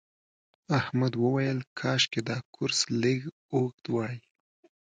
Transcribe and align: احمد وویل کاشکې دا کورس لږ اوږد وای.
احمد 0.79 1.13
وویل 1.23 1.59
کاشکې 1.79 2.21
دا 2.29 2.37
کورس 2.55 2.79
لږ 3.01 3.19
اوږد 3.53 3.85
وای. 3.93 4.17